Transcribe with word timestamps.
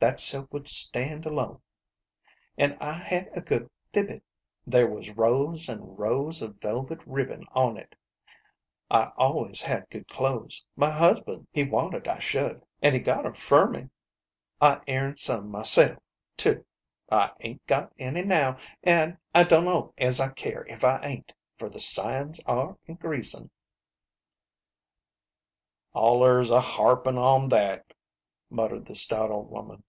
That 0.00 0.20
silk 0.20 0.52
would 0.52 0.68
stand 0.68 1.26
alone. 1.26 1.60
An' 2.56 2.76
I 2.80 2.92
had 2.92 3.36
a 3.36 3.40
good 3.40 3.68
thibet 3.92 4.22
\ 4.48 4.64
there 4.66 4.86
was 4.86 5.10
rows 5.10 5.68
an' 5.68 5.96
rows 5.96 6.40
of 6.40 6.60
velvet 6.60 7.02
ribbon 7.04 7.44
on 7.50 7.76
it. 7.76 7.96
I 8.92 9.10
always 9.16 9.60
had 9.60 9.90
good 9.90 10.06
clothes; 10.06 10.64
my 10.76 10.88
husband, 10.88 11.48
he 11.50 11.64
wanted 11.64 12.06
I 12.06 12.20
should, 12.20 12.64
an' 12.80 12.92
he 12.92 13.00
got 13.00 13.26
'em 13.26 13.34
fer 13.34 13.68
me. 13.68 13.88
I 14.60 14.80
aimed 14.86 15.18
some 15.18 15.50
myself, 15.50 15.98
too. 16.36 16.64
I 17.10 17.32
'ain't 17.40 17.66
got 17.66 17.92
any 17.98 18.22
now, 18.22 18.56
an' 18.84 19.18
I 19.34 19.42
dunno 19.42 19.94
as 19.98 20.20
I 20.20 20.28
care 20.28 20.64
if 20.68 20.84
I 20.84 21.00
ain't, 21.02 21.32
fer 21.58 21.68
the 21.68 21.80
signs 21.80 22.38
are 22.46 22.78
increasing"" 22.86 23.50
Allers 25.92 26.52
a 26.52 26.60
harpin' 26.60 27.18
on 27.18 27.48
that," 27.48 27.92
muttered 28.48 28.86
the 28.86 28.94
stout 28.94 29.32
old 29.32 29.50
woman. 29.50 29.82